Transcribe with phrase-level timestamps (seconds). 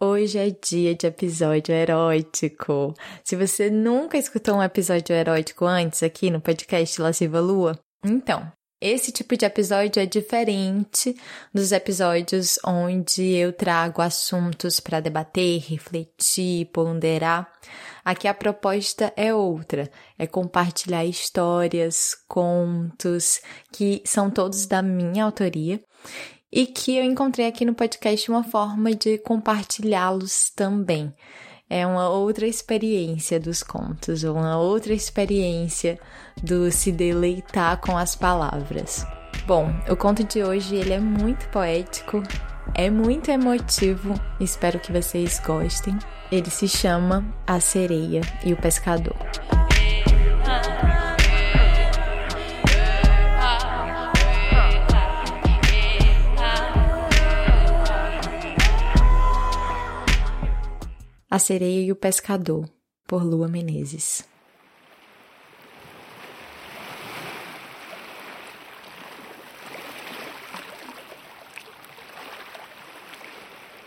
[0.00, 2.94] Hoje é dia de episódio erótico.
[3.24, 8.48] Se você nunca escutou um episódio erótico antes aqui no podcast Lasciva Lua, então,
[8.80, 11.16] esse tipo de episódio é diferente
[11.52, 17.50] dos episódios onde eu trago assuntos para debater, refletir, ponderar.
[18.04, 23.40] Aqui a proposta é outra, é compartilhar histórias, contos
[23.72, 25.82] que são todos da minha autoria
[26.52, 31.12] e que eu encontrei aqui no podcast uma forma de compartilhá-los também.
[31.70, 35.98] É uma outra experiência dos contos, uma outra experiência
[36.42, 39.04] do se deleitar com as palavras.
[39.46, 42.22] Bom, o conto de hoje ele é muito poético,
[42.74, 45.98] é muito emotivo, espero que vocês gostem.
[46.32, 49.16] Ele se chama A Sereia e o Pescador.
[61.30, 62.66] A Sereia e o Pescador,
[63.06, 64.26] por Lua Menezes.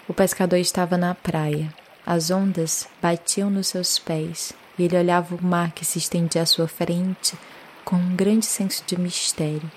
[0.08, 1.74] O pescador estava na praia.
[2.06, 6.46] As ondas batiam nos seus pés e ele olhava o mar que se estendia à
[6.46, 7.36] sua frente
[7.84, 9.72] com um grande senso de mistério.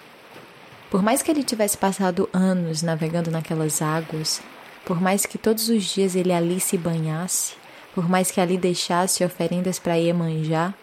[0.90, 4.42] Por mais que ele tivesse passado anos navegando naquelas águas,
[4.84, 7.54] por mais que todos os dias ele ali se banhasse,
[7.94, 10.74] por mais que ali deixasse oferendas para Iemanjá,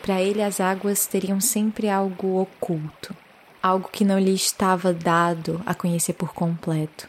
[0.00, 3.14] para ele as águas teriam sempre algo oculto,
[3.62, 7.08] algo que não lhe estava dado a conhecer por completo.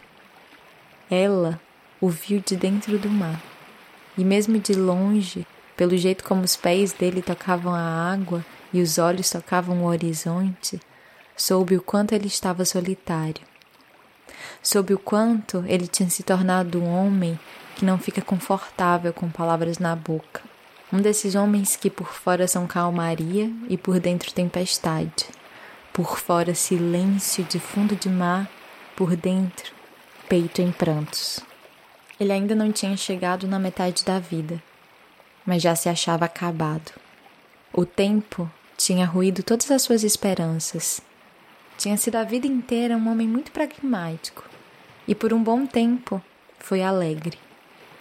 [1.10, 1.60] Ela
[2.02, 3.42] o viu de dentro do mar,
[4.18, 5.48] e mesmo de longe,
[5.78, 10.80] pelo jeito como os pés dele tocavam a água e os olhos tocavam o horizonte,
[11.36, 13.53] soube o quanto ele estava solitário
[14.64, 17.38] soube o quanto ele tinha se tornado um homem
[17.76, 20.42] que não fica confortável com palavras na boca.
[20.92, 25.26] Um desses homens que por fora são calmaria e por dentro tempestade.
[25.92, 28.50] Por fora silêncio de fundo de mar,
[28.96, 29.72] por dentro
[30.30, 31.40] peito em prantos.
[32.20, 34.62] Ele ainda não tinha chegado na metade da vida,
[35.46, 36.92] mas já se achava acabado.
[37.72, 41.02] O tempo tinha ruído todas as suas esperanças.
[41.78, 44.44] Tinha sido a vida inteira um homem muito pragmático,
[45.08, 46.22] e por um bom tempo
[46.60, 47.38] foi alegre.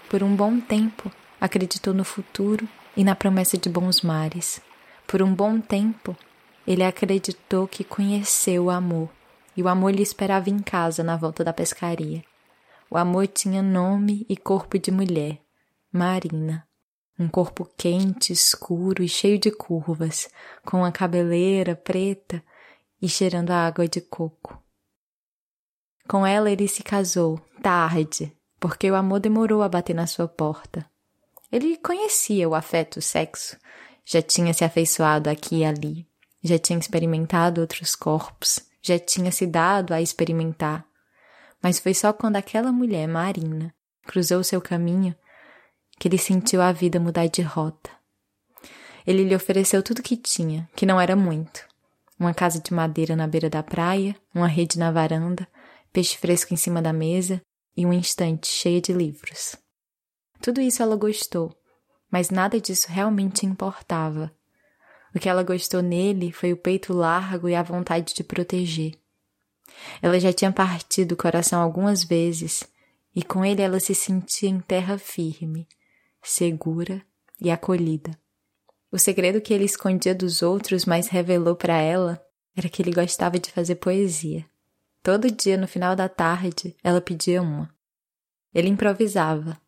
[0.08, 1.10] Por um bom tempo
[1.40, 4.60] acreditou no futuro e na promessa de bons mares.
[5.06, 6.16] Por um bom tempo
[6.66, 9.08] ele acreditou que conheceu o amor
[9.56, 12.22] e o amor lhe esperava em casa na volta da pescaria.
[12.88, 15.40] O amor tinha nome e corpo de mulher,
[15.90, 16.66] Marina.
[17.18, 20.28] Um corpo quente, escuro e cheio de curvas,
[20.64, 22.42] com a cabeleira preta
[23.02, 24.62] e cheirando a água de coco.
[26.08, 30.88] Com ela ele se casou, tarde, porque o amor demorou a bater na sua porta.
[31.50, 33.58] Ele conhecia o afeto, o sexo,
[34.04, 36.08] já tinha se afeiçoado aqui e ali,
[36.42, 40.86] já tinha experimentado outros corpos, já tinha se dado a experimentar.
[41.62, 43.74] Mas foi só quando aquela mulher, Marina,
[44.04, 45.14] cruzou seu caminho
[45.98, 47.90] que ele sentiu a vida mudar de rota.
[49.06, 51.71] Ele lhe ofereceu tudo que tinha, que não era muito.
[52.22, 55.44] Uma casa de madeira na beira da praia, uma rede na varanda,
[55.92, 57.42] peixe fresco em cima da mesa
[57.76, 59.56] e um instante cheia de livros.
[60.40, 61.52] Tudo isso ela gostou,
[62.08, 64.32] mas nada disso realmente importava.
[65.12, 68.92] O que ela gostou nele foi o peito largo e a vontade de proteger.
[70.00, 72.62] Ela já tinha partido o coração algumas vezes,
[73.16, 75.66] e com ele ela se sentia em terra firme,
[76.22, 77.04] segura
[77.40, 78.16] e acolhida.
[78.92, 82.22] O segredo que ele escondia dos outros, mas revelou para ela,
[82.54, 84.44] era que ele gostava de fazer poesia.
[85.02, 87.74] Todo dia, no final da tarde, ela pedia uma.
[88.52, 89.58] Ele improvisava,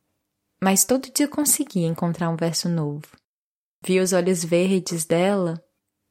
[0.63, 3.09] mas todo dia conseguia encontrar um verso novo.
[3.83, 5.65] Via os olhos verdes dela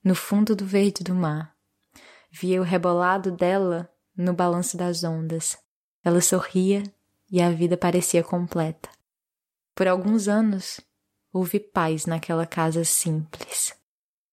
[0.03, 1.55] no fundo do verde do mar.
[2.31, 3.87] via o rebolado dela
[4.17, 5.55] no balanço das ondas.
[6.03, 6.81] Ela sorria
[7.31, 8.89] e a vida parecia completa.
[9.75, 10.81] Por alguns anos,
[11.33, 13.73] houve paz naquela casa simples.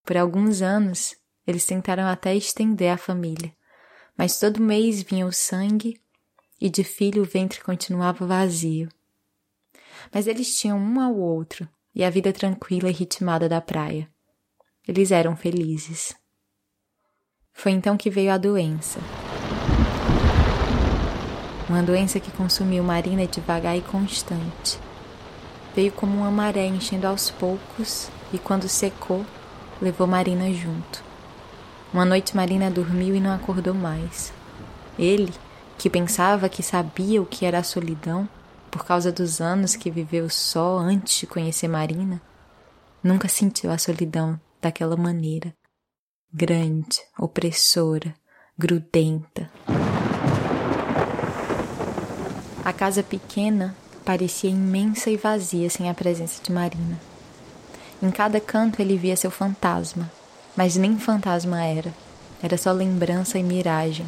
[0.05, 1.15] Por alguns anos,
[1.47, 3.51] eles tentaram até estender a família,
[4.15, 5.99] mas todo mês vinha o sangue
[6.59, 8.87] e de filho o ventre continuava vazio.
[10.13, 14.07] Mas eles tinham um ao outro e a vida tranquila e ritmada da praia.
[14.87, 16.15] Eles eram felizes.
[17.51, 18.99] Foi então que veio a doença.
[21.67, 24.90] Uma doença que consumiu Marina devagar e constante.
[25.75, 29.25] Veio como uma maré enchendo aos poucos e, quando secou,
[29.81, 31.03] levou Marina junto.
[31.93, 34.33] Uma noite Marina dormiu e não acordou mais.
[34.97, 35.33] Ele,
[35.77, 38.27] que pensava que sabia o que era a solidão,
[38.69, 42.21] por causa dos anos que viveu só antes de conhecer Marina,
[43.03, 45.53] nunca sentiu a solidão daquela maneira.
[46.33, 48.15] Grande, opressora,
[48.57, 49.51] grudenta.
[52.63, 56.99] A casa pequena parecia imensa e vazia sem a presença de Marina.
[58.01, 60.11] Em cada canto ele via seu fantasma,
[60.55, 61.93] mas nem fantasma era,
[62.41, 64.07] era só lembrança e miragem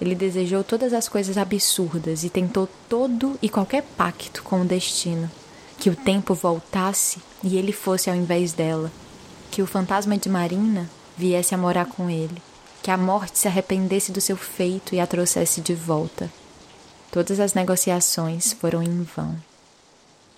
[0.00, 5.30] ele desejou todas as coisas absurdas e tentou todo e qualquer pacto com o destino.
[5.78, 8.90] Que o tempo voltasse e ele fosse ao invés dela.
[9.50, 12.42] Que o fantasma de Marina viesse a morar com ele.
[12.82, 16.30] Que a morte se arrependesse do seu feito e a trouxesse de volta.
[17.10, 19.36] Todas as negociações foram em vão.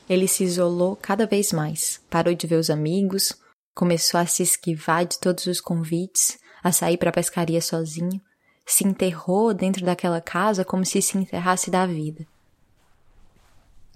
[0.08, 3.32] Ele se isolou cada vez mais, parou de ver os amigos,
[3.74, 8.20] começou a se esquivar de todos os convites, a sair para a pescaria sozinho
[8.64, 12.26] se enterrou dentro daquela casa como se se enterrasse da vida.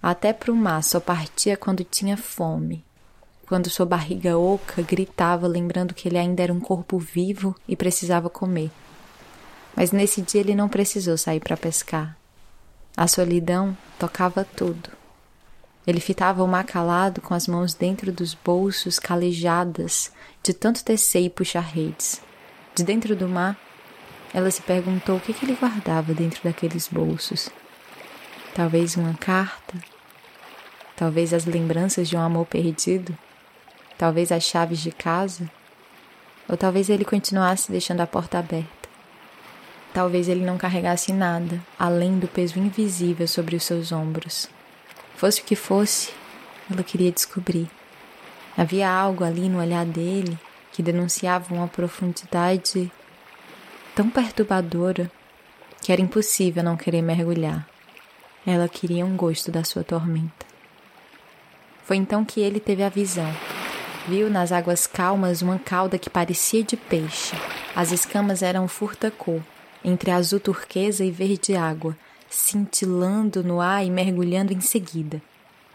[0.01, 2.85] Até para o mar só partia quando tinha fome,
[3.47, 8.29] quando sua barriga oca gritava, lembrando que ele ainda era um corpo vivo e precisava
[8.29, 8.69] comer.
[9.75, 12.17] Mas nesse dia ele não precisou sair para pescar.
[12.97, 14.89] A solidão tocava tudo.
[15.85, 20.11] Ele fitava o mar calado com as mãos dentro dos bolsos calejadas
[20.41, 22.19] de tanto tecer e puxar redes.
[22.73, 23.55] De dentro do mar,
[24.33, 27.49] ela se perguntou o que, que ele guardava dentro daqueles bolsos.
[28.55, 29.77] Talvez uma carta?
[30.95, 33.15] Talvez as lembranças de um amor perdido?
[33.95, 35.47] Talvez as chaves de casa?
[36.49, 38.76] Ou talvez ele continuasse deixando a porta aberta?
[39.97, 44.47] Talvez ele não carregasse nada além do peso invisível sobre os seus ombros.
[45.15, 46.13] Fosse o que fosse,
[46.71, 47.67] ela queria descobrir.
[48.55, 50.37] Havia algo ali no olhar dele
[50.71, 52.91] que denunciava uma profundidade
[53.95, 55.09] tão perturbadora
[55.81, 57.67] que era impossível não querer mergulhar.
[58.45, 60.45] Ela queria um gosto da sua tormenta.
[61.83, 63.35] Foi então que ele teve a visão.
[64.07, 67.35] Viu nas águas calmas uma cauda que parecia de peixe.
[67.75, 69.41] As escamas eram furta-cor,
[69.87, 71.97] entre azul turquesa e verde água,
[72.29, 75.21] cintilando no ar e mergulhando em seguida.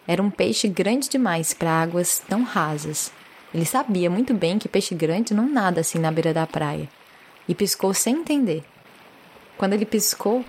[0.06, 3.10] Era um peixe grande demais para águas tão rasas.
[3.54, 6.86] Ele sabia muito bem que peixe grande não nada assim na beira da praia
[7.48, 8.62] e piscou sem entender.
[9.56, 10.44] Quando ele piscou,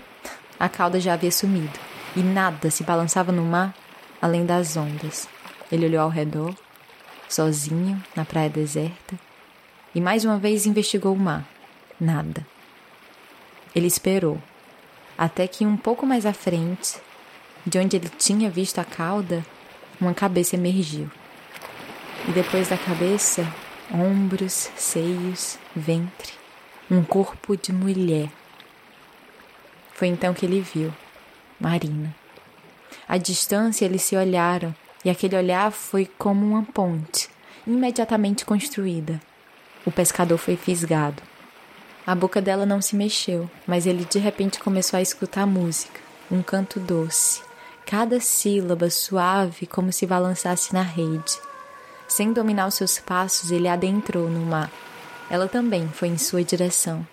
[0.60, 1.78] a cauda já havia sumido
[2.14, 3.74] e nada se balançava no mar
[4.20, 5.26] além das ondas.
[5.72, 6.54] Ele olhou ao redor,
[7.30, 9.18] sozinho, na praia deserta,
[9.94, 11.48] e mais uma vez investigou o mar.
[11.98, 12.53] Nada.
[13.74, 14.40] Ele esperou,
[15.16, 16.96] até que um pouco mais à frente,
[17.66, 19.44] de onde ele tinha visto a cauda,
[20.00, 21.10] uma cabeça emergiu.
[22.28, 23.46] E depois da cabeça,
[23.92, 26.44] ombros, seios, ventre
[26.90, 28.28] um corpo de mulher.
[29.92, 30.92] Foi então que ele viu
[31.58, 32.14] Marina.
[33.08, 37.28] À distância eles se olharam e aquele olhar foi como uma ponte,
[37.66, 39.20] imediatamente construída.
[39.84, 41.22] O pescador foi fisgado.
[42.06, 46.42] A boca dela não se mexeu, mas ele de repente começou a escutar música, um
[46.42, 47.42] canto doce,
[47.86, 51.38] cada sílaba suave como se balançasse na rede.
[52.06, 54.70] Sem dominar os seus passos, ele adentrou no mar
[55.30, 57.06] ela também foi em sua direção.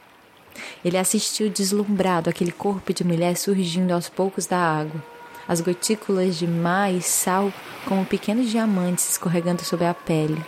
[0.84, 5.02] Ele assistiu deslumbrado aquele corpo de mulher surgindo aos poucos da água,
[5.48, 7.52] as gotículas de mar e sal
[7.86, 10.44] como pequenos diamantes escorregando sobre a pele.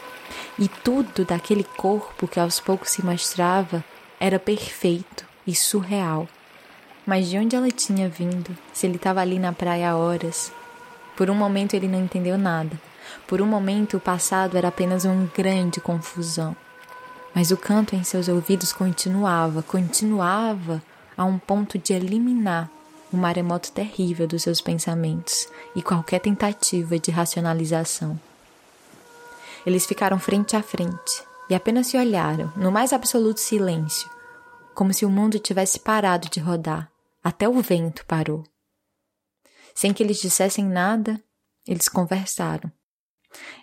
[0.59, 3.83] E tudo daquele corpo que aos poucos se mostrava
[4.23, 6.29] era perfeito e surreal.
[7.05, 10.49] Mas de onde ela tinha vindo, se ele estava ali na praia há horas?
[11.17, 12.79] Por um momento ele não entendeu nada.
[13.27, 16.55] Por um momento o passado era apenas uma grande confusão.
[17.35, 20.81] Mas o canto em seus ouvidos continuava, continuava
[21.17, 22.69] a um ponto de eliminar
[23.11, 28.17] o maremoto terrível dos seus pensamentos e qualquer tentativa de racionalização.
[29.65, 34.12] Eles ficaram frente a frente e apenas se olharam, no mais absoluto silêncio.
[34.73, 36.91] Como se o mundo tivesse parado de rodar.
[37.23, 38.43] Até o vento parou.
[39.73, 41.21] Sem que eles dissessem nada,
[41.65, 42.71] eles conversaram.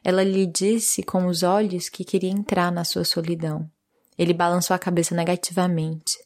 [0.02, 3.70] Ela lhe disse com os olhos que queria entrar na sua solidão.
[4.18, 6.18] Ele balançou a cabeça negativamente,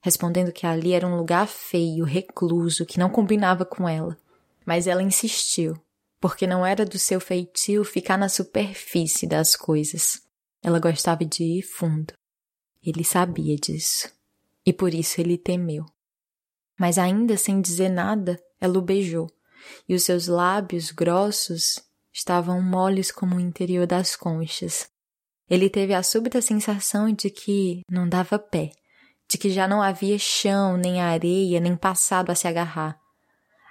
[0.00, 4.16] respondendo que ali era um lugar feio, recluso, que não combinava com ela.
[4.64, 5.76] Mas ela insistiu,
[6.20, 10.22] porque não era do seu feitio ficar na superfície das coisas.
[10.62, 12.14] Ela gostava de ir fundo.
[12.82, 14.08] Ele sabia disso,
[14.66, 15.86] e por isso ele temeu.
[16.78, 19.30] Mas ainda sem dizer nada, ela o beijou,
[19.88, 21.80] e os seus lábios grossos
[22.12, 24.88] estavam moles como o interior das conchas.
[25.48, 28.72] Ele teve a súbita sensação de que não dava pé,
[29.28, 32.98] de que já não havia chão, nem areia, nem passado a se agarrar.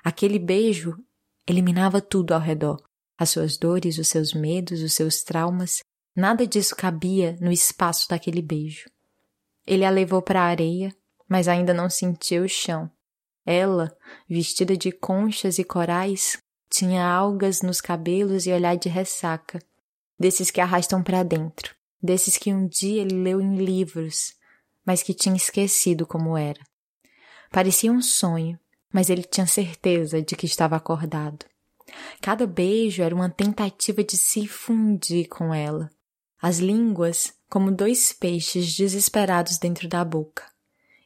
[0.03, 0.95] Aquele beijo
[1.47, 2.81] eliminava tudo ao redor,
[3.17, 5.79] as suas dores, os seus medos, os seus traumas.
[6.15, 8.89] Nada disso cabia no espaço daquele beijo.
[9.65, 10.95] Ele a levou para a areia,
[11.27, 12.89] mas ainda não sentiu o chão.
[13.45, 13.95] Ela,
[14.27, 16.37] vestida de conchas e corais,
[16.69, 19.59] tinha algas nos cabelos e olhar de ressaca,
[20.19, 24.33] desses que arrastam para dentro, desses que um dia ele leu em livros,
[24.85, 26.59] mas que tinha esquecido como era.
[27.51, 28.59] Parecia um sonho,
[28.91, 31.45] mas ele tinha certeza de que estava acordado.
[32.21, 35.89] Cada beijo era uma tentativa de se fundir com ela.
[36.41, 40.43] As línguas, como dois peixes desesperados dentro da boca.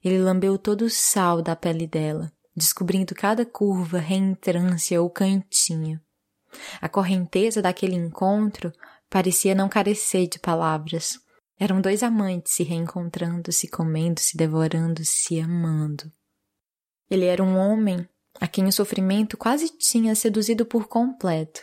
[0.03, 6.01] Ele lambeu todo o sal da pele dela, descobrindo cada curva, reentrância ou cantinho.
[6.81, 8.73] A correnteza daquele encontro
[9.07, 11.19] parecia não carecer de palavras.
[11.59, 16.11] Eram dois amantes se reencontrando, se comendo, se devorando, se amando.
[17.11, 18.09] Ele era um homem
[18.41, 21.61] a quem o sofrimento quase tinha seduzido por completo,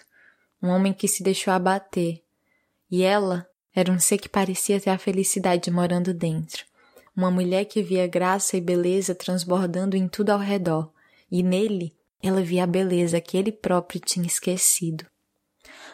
[0.63, 2.23] um homem que se deixou abater,
[2.89, 6.65] e ela era um ser que parecia ter a felicidade morando dentro,
[7.15, 10.91] uma mulher que via graça e beleza transbordando em tudo ao redor,
[11.31, 15.05] e nele ela via a beleza que ele próprio tinha esquecido.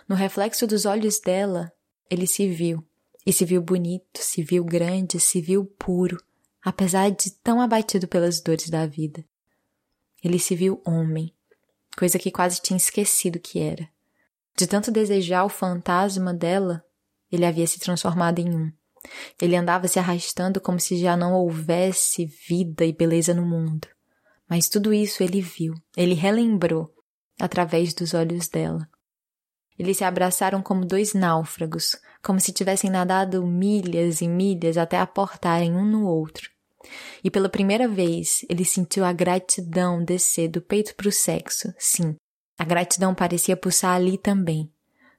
[0.08, 1.72] No reflexo dos olhos dela,
[2.08, 2.86] ele se viu,
[3.26, 6.22] e se viu bonito, se viu grande, se viu puro,
[6.62, 9.24] apesar de tão abatido pelas dores da vida.
[10.22, 11.34] Ele se viu homem,
[11.98, 13.88] coisa que quase tinha esquecido que era.
[14.56, 16.84] De tanto desejar o fantasma dela,
[17.32, 18.70] ele havia se transformado em um.
[19.40, 23.88] Ele andava se arrastando como se já não houvesse vida e beleza no mundo.
[24.48, 26.92] Mas tudo isso ele viu, ele relembrou,
[27.40, 28.88] através dos olhos dela.
[29.78, 35.74] Eles se abraçaram como dois náufragos, como se tivessem nadado milhas e milhas até aportarem
[35.74, 36.50] um no outro.
[37.24, 41.72] E pela primeira vez ele sentiu a gratidão descer do peito para o sexo.
[41.78, 42.16] Sim,
[42.58, 44.71] a gratidão parecia pulsar ali também,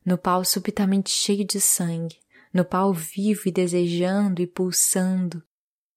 [0.05, 2.17] no pau subitamente cheio de sangue,
[2.53, 5.43] no pau vivo e desejando e pulsando,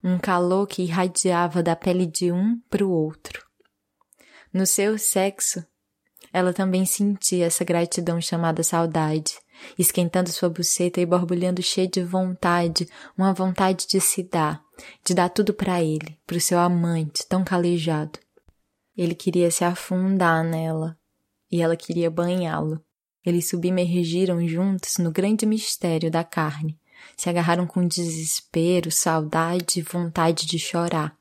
[0.03, 3.45] um calor que irradiava da pele de um para o outro.
[4.53, 5.65] No seu sexo,
[6.33, 9.35] ela também sentia essa gratidão chamada saudade,
[9.79, 14.63] esquentando sua buceta e borbulhando cheia de vontade, uma vontade de se dar,
[15.05, 18.19] de dar tudo para ele, para o seu amante tão calejado.
[18.97, 20.99] Ele queria se afundar nela
[21.51, 22.83] e ela queria banhá-lo.
[23.27, 26.79] Eles submergiram juntos no grande mistério da carne.
[27.17, 31.19] Se agarraram com desespero, saudade e vontade de chorar.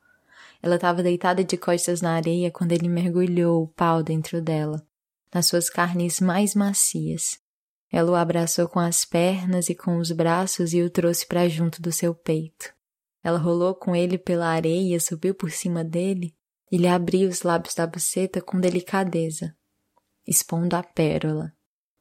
[0.62, 4.86] Ela estava deitada de costas na areia quando ele mergulhou o pau dentro dela,
[5.34, 7.40] nas suas carnes mais macias.
[7.90, 11.82] Ela o abraçou com as pernas e com os braços e o trouxe para junto
[11.82, 12.72] do seu peito.
[13.22, 16.32] Ela rolou com ele pela areia, subiu por cima dele
[16.70, 19.56] e lhe abriu os lábios da buceta com delicadeza,
[20.24, 21.55] expondo a pérola.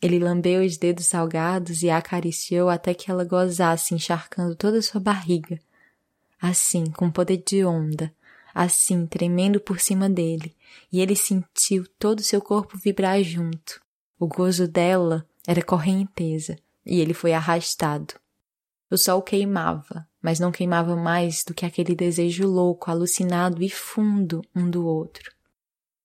[0.05, 5.01] Ele lambeu os dedos salgados e a acariciou até que ela gozasse, encharcando toda sua
[5.01, 5.59] barriga.
[6.39, 8.13] Assim, com poder de onda,
[8.53, 10.55] assim, tremendo por cima dele,
[10.93, 13.81] e ele sentiu todo seu corpo vibrar junto.
[14.19, 18.13] O gozo dela era correnteza, e ele foi arrastado.
[18.91, 24.43] O sol queimava, mas não queimava mais do que aquele desejo louco, alucinado e fundo
[24.55, 25.33] um do outro.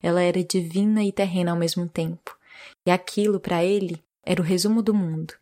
[0.03, 2.40] Ela era divina e terrena ao mesmo tempo
[2.87, 5.35] e aquilo, para ele, era o resumo do mundo.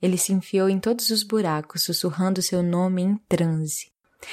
[0.00, 3.90] Ele se enfiou em todos os buracos, sussurrando seu nome em transe.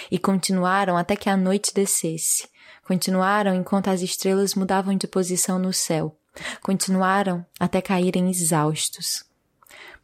[0.09, 2.47] E continuaram até que a noite descesse.
[2.83, 6.17] Continuaram enquanto as estrelas mudavam de posição no céu.
[6.61, 9.23] Continuaram até caírem exaustos.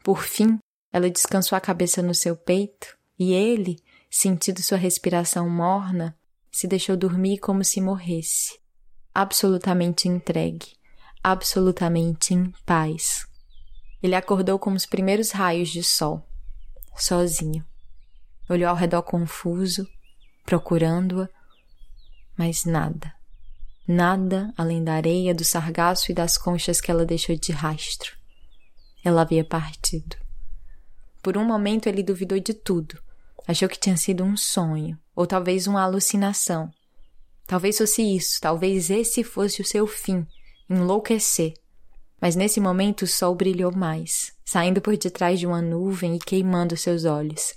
[0.02, 0.58] Por fim,
[0.92, 6.16] ela descansou a cabeça no seu peito e ele, sentindo sua respiração morna,
[6.50, 8.58] se deixou dormir como se morresse,
[9.14, 10.77] absolutamente entregue
[11.30, 13.26] absolutamente em paz.
[14.02, 16.26] Ele acordou com os primeiros raios de sol,
[16.96, 17.64] sozinho.
[18.48, 19.86] Olhou ao redor confuso,
[20.46, 21.28] procurando-a,
[22.36, 23.12] mas nada.
[23.86, 28.16] Nada além da areia, do sargaço e das conchas que ela deixou de rastro.
[29.04, 30.16] Ela havia partido.
[31.22, 32.98] Por um momento ele duvidou de tudo.
[33.46, 36.70] Achou que tinha sido um sonho, ou talvez uma alucinação.
[37.46, 40.26] Talvez fosse isso, talvez esse fosse o seu fim
[40.68, 41.54] enlouquecer.
[42.20, 46.76] Mas nesse momento o sol brilhou mais, saindo por detrás de uma nuvem e queimando
[46.76, 47.54] seus olhos.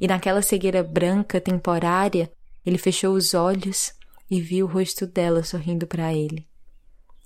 [0.00, 2.30] E naquela cegueira branca temporária,
[2.64, 3.92] ele fechou os olhos
[4.30, 6.46] e viu o rosto dela sorrindo para ele.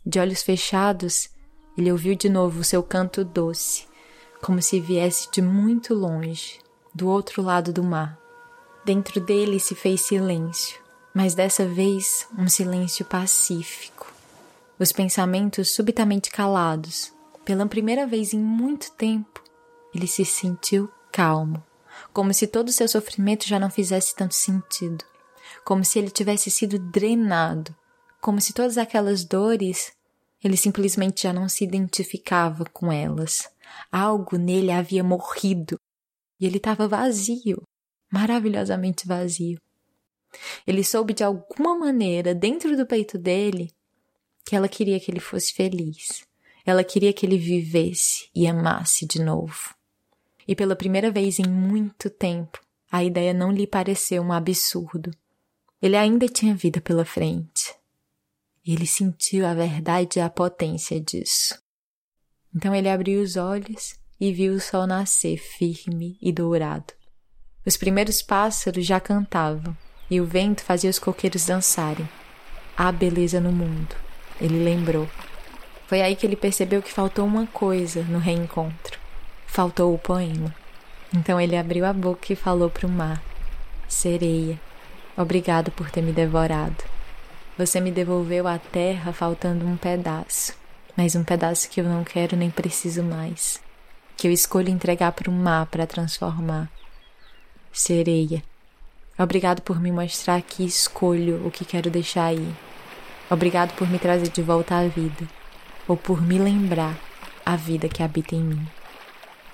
[0.05, 1.29] De olhos fechados,
[1.77, 3.87] ele ouviu de novo o seu canto doce,
[4.43, 6.59] como se viesse de muito longe,
[6.95, 8.19] do outro lado do mar.
[8.85, 10.81] Dentro dele se fez silêncio,
[11.15, 14.08] mas dessa vez um silêncio pacífico.
[14.79, 17.13] Os pensamentos subitamente calados.
[17.45, 19.43] Pela primeira vez em muito tempo,
[19.95, 21.65] ele se sentiu calmo,
[22.13, 25.05] como se todo o seu sofrimento já não fizesse tanto sentido
[25.65, 27.75] como se ele tivesse sido drenado,
[28.21, 29.93] como se todas aquelas dores
[30.43, 33.51] ele simplesmente já não se identificava com elas.
[33.91, 35.79] Algo nele havia morrido
[36.41, 37.63] e ele estava vazio,
[38.11, 39.61] maravilhosamente vazio.
[40.67, 43.71] Ele soube de alguma maneira, dentro do peito dele,
[44.49, 46.27] que ela queria que ele fosse feliz.
[46.65, 49.75] Ela queria que ele vivesse e amasse de novo.
[50.47, 52.59] E pela primeira vez em muito tempo,
[52.91, 55.11] a ideia não lhe pareceu um absurdo.
[55.83, 57.75] Ele ainda tinha vida pela frente.
[58.67, 61.61] Ele sentiu a verdade e a potência disso.
[62.57, 66.95] Então ele abriu os olhos e viu o sol nascer firme e dourado.
[67.67, 69.77] Os primeiros pássaros já cantavam
[70.11, 72.09] e o vento fazia os coqueiros dançarem.
[72.75, 74.08] Há beleza no mundo,
[74.41, 75.09] ele lembrou.
[75.87, 78.99] Foi aí que ele percebeu que faltou uma coisa no reencontro.
[79.47, 80.55] Faltou o poema.
[81.15, 83.23] Então ele abriu a boca e falou para o mar:
[83.89, 84.59] Sereia,
[85.19, 86.85] Obrigado por ter me devorado.
[87.59, 90.55] Você me devolveu à terra faltando um pedaço,
[90.97, 93.61] mas um pedaço que eu não quero nem preciso mais,
[94.17, 96.71] que eu escolho entregar para o mar para transformar.
[97.73, 98.45] Sereia,
[99.19, 102.55] obrigado por me mostrar que escolho o que quero deixar aí.
[103.31, 105.29] Obrigado por me trazer de volta à vida,
[105.87, 106.97] ou por me lembrar
[107.45, 108.67] a vida que habita em mim.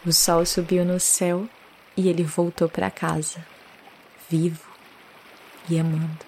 [0.06, 1.48] O sol subiu no céu
[1.96, 3.44] e ele voltou para casa,
[4.30, 4.62] vivo
[5.68, 6.24] e amando.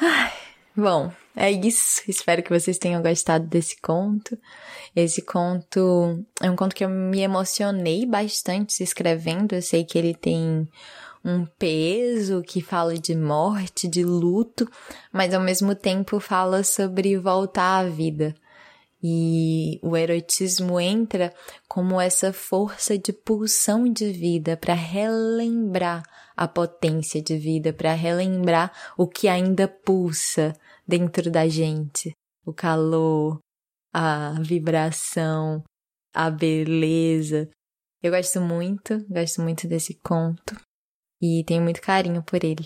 [0.00, 0.32] Ai,
[0.76, 2.02] bom, é isso.
[2.08, 4.38] Espero que vocês tenham gostado desse conto.
[4.94, 9.54] Esse conto é um conto que eu me emocionei bastante escrevendo.
[9.54, 10.68] Eu sei que ele tem
[11.24, 14.70] um peso que fala de morte, de luto,
[15.12, 18.34] mas ao mesmo tempo fala sobre voltar à vida.
[19.02, 21.32] E o erotismo entra
[21.68, 26.02] como essa força de pulsão de vida para relembrar
[26.36, 30.54] a potência de vida, para relembrar o que ainda pulsa
[30.86, 32.12] dentro da gente,
[32.44, 33.38] o calor,
[33.92, 35.62] a vibração,
[36.12, 37.48] a beleza.
[38.02, 40.54] Eu gosto muito, gosto muito desse conto
[41.20, 42.64] e tenho muito carinho por ele.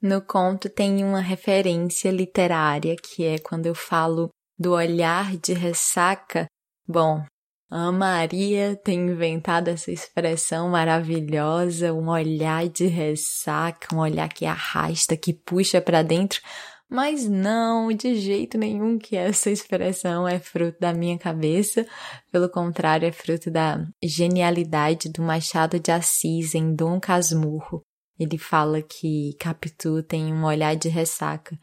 [0.00, 6.46] No conto tem uma referência literária que é quando eu falo do olhar de ressaca.
[6.86, 7.24] Bom,
[7.70, 15.16] a Maria tem inventado essa expressão maravilhosa, um olhar de ressaca, um olhar que arrasta,
[15.16, 16.40] que puxa para dentro,
[16.88, 21.86] mas não, de jeito nenhum que essa expressão é fruto da minha cabeça,
[22.32, 27.82] pelo contrário, é fruto da genialidade do Machado de Assis em Dom Casmurro.
[28.18, 31.58] Ele fala que Capitu tem um olhar de ressaca.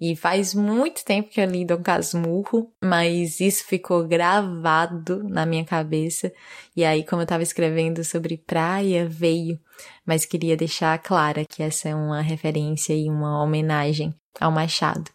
[0.00, 5.64] E faz muito tempo que eu li Dom Casmurro, mas isso ficou gravado na minha
[5.64, 6.32] cabeça.
[6.74, 9.60] E aí, como eu estava escrevendo sobre praia, veio.
[10.06, 15.10] Mas queria deixar clara que essa é uma referência e uma homenagem ao Machado.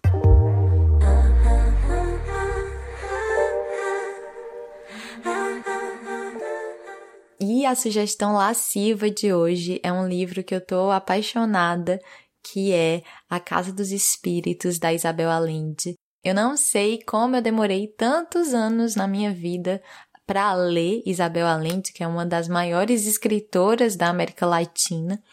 [7.39, 11.99] E a sugestão lasciva de hoje é um livro que eu tô apaixonada,
[12.43, 15.95] que é A Casa dos Espíritos da Isabel Allende.
[16.23, 19.81] Eu não sei como eu demorei tantos anos na minha vida
[20.27, 25.23] para ler Isabel Allende, que é uma das maiores escritoras da América Latina.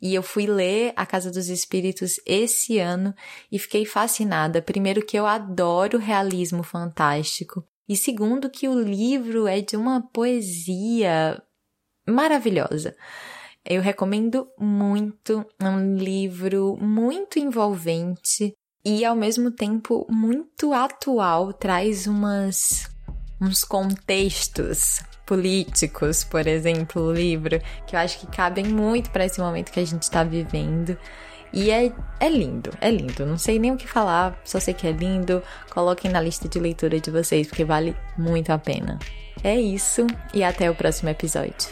[0.00, 3.14] E eu fui ler A Casa dos Espíritos esse ano
[3.50, 4.60] e fiquei fascinada.
[4.60, 7.64] Primeiro, que eu adoro realismo fantástico.
[7.88, 11.42] E segundo, que o livro é de uma poesia
[12.06, 12.94] maravilhosa.
[13.64, 18.52] Eu recomendo muito, é um livro muito envolvente
[18.84, 22.93] e ao mesmo tempo muito atual, traz umas
[23.40, 29.40] uns contextos políticos, por exemplo, o livro, que eu acho que cabem muito para esse
[29.40, 30.96] momento que a gente está vivendo.
[31.52, 33.24] E é, é lindo, é lindo.
[33.24, 35.42] Não sei nem o que falar, só sei que é lindo.
[35.70, 38.98] Coloquem na lista de leitura de vocês, porque vale muito a pena.
[39.42, 41.68] É isso, e até o próximo episódio.